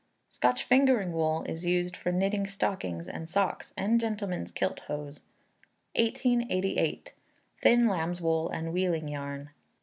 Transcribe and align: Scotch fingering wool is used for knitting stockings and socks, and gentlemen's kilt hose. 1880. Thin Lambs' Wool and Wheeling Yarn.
Scotch 0.31 0.63
fingering 0.63 1.13
wool 1.13 1.43
is 1.47 1.63
used 1.63 1.95
for 1.95 2.11
knitting 2.11 2.47
stockings 2.47 3.07
and 3.07 3.29
socks, 3.29 3.71
and 3.77 4.01
gentlemen's 4.01 4.51
kilt 4.51 4.79
hose. 4.87 5.21
1880. 5.95 7.03
Thin 7.61 7.87
Lambs' 7.87 8.19
Wool 8.19 8.49
and 8.49 8.73
Wheeling 8.73 9.07
Yarn. 9.09 9.51